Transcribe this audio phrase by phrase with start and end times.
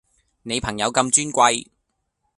[0.41, 1.67] 你朋友咁尊貴